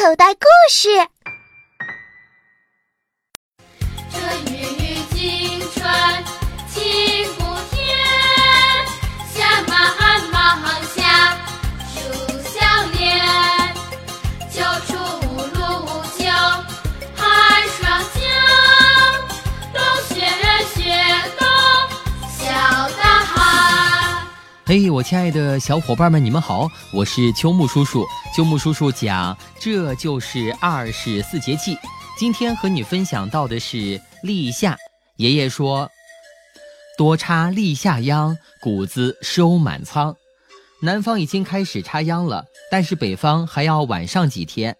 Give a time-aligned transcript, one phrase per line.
[0.00, 0.88] 口袋故事。
[24.70, 28.06] 嘿我亲爱的小伙伴们，你们好，我是秋木叔叔。
[28.32, 31.76] 秋木叔叔讲，这就是二十四节气。
[32.16, 34.78] 今天和你分享到的是立夏。
[35.16, 35.90] 爷爷说
[36.96, 40.14] ：“多插立夏秧，谷子收满仓。”
[40.80, 44.76] 南方已经开始插秧了，但是北方还要晚上几天。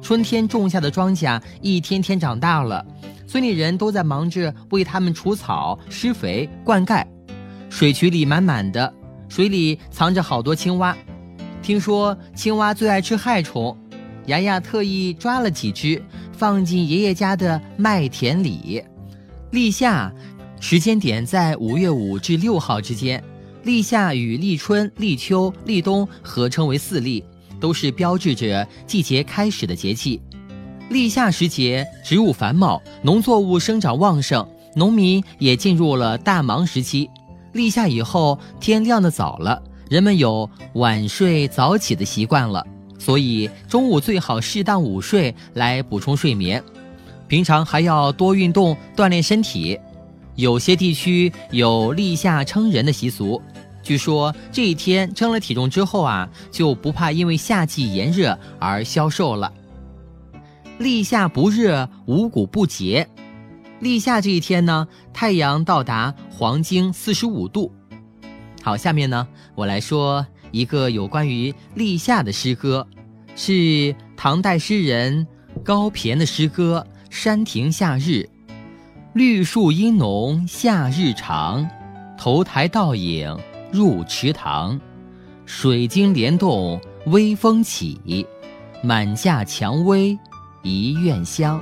[0.00, 2.86] 春天种下的庄稼一天天长大了，
[3.26, 7.04] 村里人都在忙着为它们除草、施肥、灌溉。
[7.68, 8.94] 水渠里满满的，
[9.34, 10.96] 水里藏着好多青蛙。
[11.60, 13.76] 听说青蛙最爱吃害虫，
[14.26, 18.80] 牙牙特意抓了几只，放进爷爷家的麦田里。
[19.50, 20.12] 立夏，
[20.60, 23.20] 时间点在五月五至六号之间。
[23.64, 27.24] 立夏与立春、立秋、立冬合称为四立，
[27.58, 30.22] 都是标志着季节开始的节气。
[30.90, 37.10] 立夏时节，植物繁茂，农作物生长旺盛，农民也进入了大忙时期。
[37.54, 39.62] 立夏以后，天亮的早了。
[39.88, 42.66] 人们有晚睡早起的习惯了，
[42.98, 46.62] 所以中午最好适当午睡来补充睡眠。
[47.28, 49.78] 平常还要多运动锻炼身体。
[50.34, 53.40] 有些地区有立夏称人的习俗，
[53.82, 59.52] 据说这一天称了体重之后啊，就不怕因为夏季炎热而消瘦了。
[60.78, 63.08] 立夏不热，五谷不节。
[63.84, 67.70] 立夏这一天呢，太阳到达黄经四十五度。
[68.62, 72.86] 好，下面呢，我来说一个有关于立夏的诗歌，
[73.36, 75.26] 是唐代诗人
[75.62, 78.02] 高骈的诗歌《山亭夏日》。
[79.12, 81.68] 绿树阴浓夏日长，
[82.16, 83.38] 头台倒影
[83.70, 84.80] 入池塘。
[85.44, 88.26] 水晶帘动微风起，
[88.82, 90.18] 满架蔷薇
[90.62, 91.60] 一院香。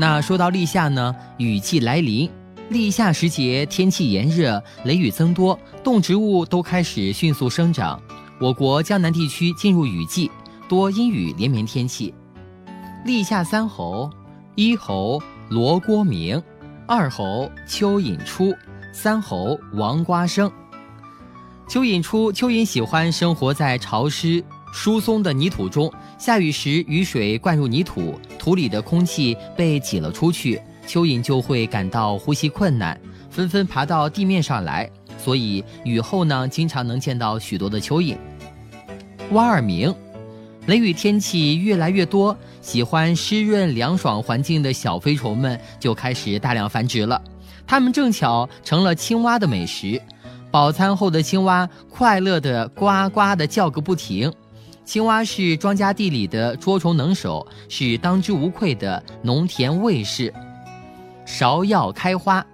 [0.00, 2.26] 那说到立夏呢，雨季来临。
[2.70, 8.00] 立夏时节，天气炎热，雷雨增多，动植物都开始迅速生长。
[8.40, 10.30] 我国江南地区进入雨季，
[10.66, 12.14] 多阴雨连绵天气。
[13.04, 14.10] 立夏三候：
[14.54, 16.42] 一候罗郭鸣，
[16.86, 18.54] 二候蚯蚓出，
[18.94, 20.50] 三候王瓜生。
[21.68, 30.60] 蚯蚓出，蚯蚓喜欢生活在潮湿疏松的泥土中，下雨时雨水灌入泥土，土里的空气被挤了出去。
[30.86, 32.98] 蚯蚓就会感到呼吸困难，
[33.30, 34.90] 纷纷爬到地面上来。
[35.18, 38.16] 所以雨后呢，经常能见到许多的蚯蚓。
[39.32, 39.94] 蛙儿鸣，
[40.66, 47.20] 雷雨天气越来越多，喜欢湿润凉爽环境的小飞虫们就开始大量繁殖了。
[47.66, 50.00] 它们正巧成了青蛙的美食。
[50.50, 54.32] 饱餐后的青蛙快乐的呱呱的叫个不停。
[54.90, 60.34] 青蛙是庄稼地里的捉虫能手，是当之无愧的农田卫士。
[61.24, 62.44] 芍药开花，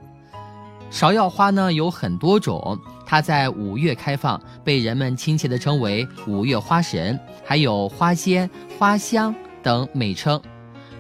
[0.93, 10.39] 芍药花呢有很多种，它在五月开放，被人们亲切地称为五月花神，还有花仙、花香等美称。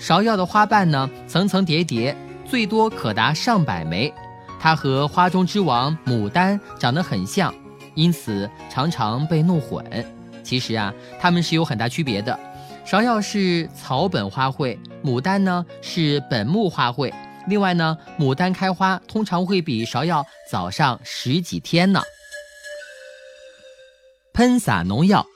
[0.01, 2.17] 芍药的花瓣呢层层叠叠，
[2.47, 4.11] 最多可达上百枚，
[4.59, 7.55] 它和花中之王牡丹长得很像，
[7.95, 9.85] 因此常常被弄混。
[10.47, 12.39] 其实啊，它们是有很大区别的。
[12.87, 17.12] 芍药是草本花卉，牡丹呢是本木花卉。
[17.49, 22.01] 另外呢，牡丹开花通常会比芍药早上十几天呢。
[24.33, 25.27] 喷洒农药，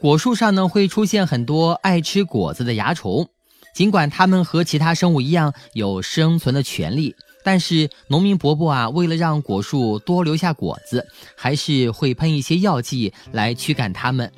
[0.00, 3.26] 果树上呢会出现很多爱吃果子的蚜虫，
[3.74, 7.14] 尽管它们和其他生物一样有生存的权利，
[7.44, 14.30] 但是农民伯伯啊，为了让果树多留下果子，还是会喷一些药剂来驱赶它们。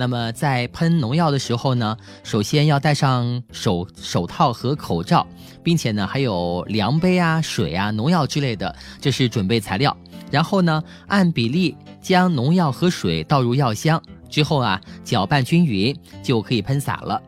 [0.00, 5.26] 那么在喷农药的时候呢，首先要戴上手手套和口罩，
[5.62, 9.94] 并且呢还有量杯啊、水啊、农药之类的，这是准备材料。
[10.30, 17.20] 然后呢，按比例将农药和水倒入药箱，之后啊搅拌均匀就可以喷洒了。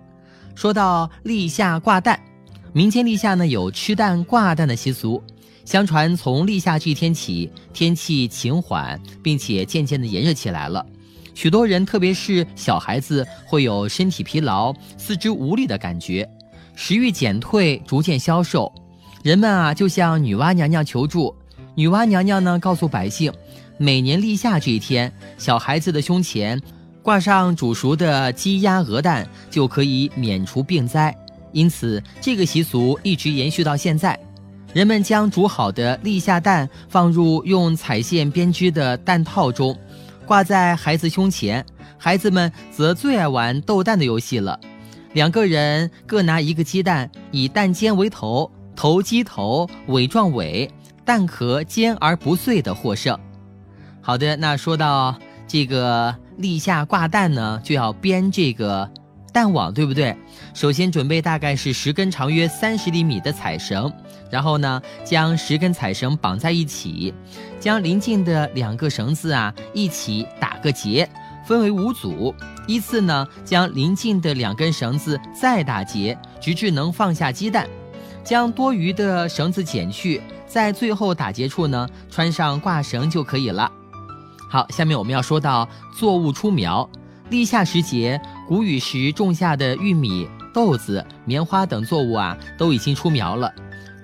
[0.55, 2.19] 说到立夏挂蛋，
[2.73, 5.23] 民间立夏呢有吃蛋挂蛋的习俗。
[5.67, 10.87] 相传从立夏这一天起，天气晴缓，并且渐渐的炎热起来了。
[11.35, 16.29] 许多人，特别是小孩子，会有身体疲劳、四肢无力的感觉，
[16.75, 18.73] 食欲减退，逐渐消瘦。
[19.23, 21.35] 人们啊，就向女娲娘娘求助。
[21.75, 23.33] 女娲娘娘呢，告诉百姓，
[23.79, 26.61] 每年立夏这一天，小孩子的胸前
[27.03, 31.17] 挂上煮熟的鸡鸭鹅蛋就可以免除病灾，
[31.53, 34.19] 因此这个习俗一直延续到现在。
[34.73, 39.77] 人们将煮好的立夏蛋放入用彩线编织的蛋套中，
[40.27, 41.65] 挂在孩子胸前。
[41.99, 44.59] 孩子们则最爱玩斗蛋的游戏了。
[45.13, 50.71] 两个人各拿一个鸡蛋，以蛋尖为头，头鸡头，尾状尾，
[51.05, 53.19] 蛋壳尖而不碎的获胜。
[54.01, 55.15] 好的，那说到
[55.47, 58.91] 这个立夏挂蛋呢，就要编这个
[59.33, 60.15] 蛋网，对不对？
[60.53, 63.91] 首先准备大概是十根长约三十厘米的彩绳，
[64.31, 67.15] 然后呢，将十根彩绳绑在一起，
[67.59, 71.09] 将邻近的两个绳子啊一起打个结，
[71.47, 72.35] 分为五组。
[72.69, 77.67] 依次呢，将邻近的两根绳子再打结，直至能放下鸡蛋，
[78.23, 83.73] 将多余的绳子剪去，在最后打结处呢，穿上挂绳就可以了。
[84.49, 85.67] 好，下面我们要说到
[85.99, 86.89] 作物出苗。
[87.31, 88.21] 立夏时节，
[88.53, 93.51] 谷雨时种下的玉米、豆子、棉花等作物啊，都已经出苗了。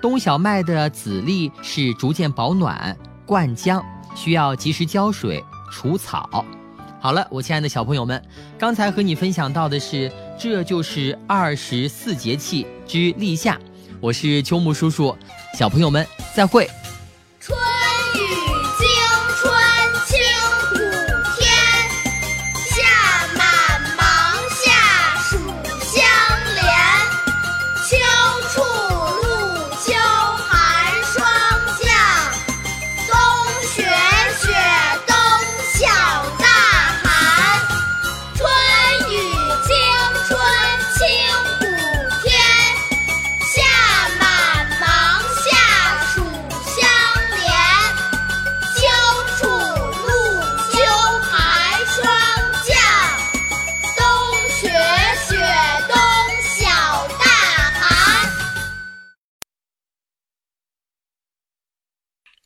[0.00, 2.96] 冬小麦的籽粒是逐渐保暖、
[3.26, 3.84] 灌浆，
[4.14, 6.42] 需要及时浇水、除草。
[6.98, 8.24] 好了，我亲爱的小朋友们，
[8.58, 13.58] 刚才和你分享到的是，这就是二十四节气之立夏。
[14.00, 15.14] 我是秋木叔叔，
[15.58, 16.66] 小朋友们再会。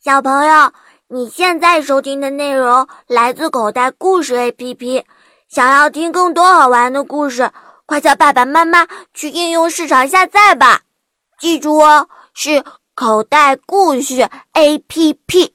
[0.03, 0.73] 小朋友，
[1.07, 5.05] 你现在收听的内容来自口袋故事 APP。
[5.47, 7.49] 想要听更多好玩的故事，
[7.85, 10.81] 快叫爸爸妈妈去应用市场下载吧。
[11.39, 15.52] 记住哦，是口袋故事 APP。